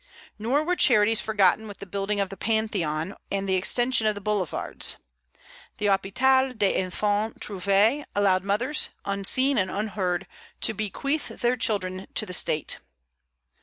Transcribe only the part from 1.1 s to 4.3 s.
forgotten with the building of the Pantheon and the extension of the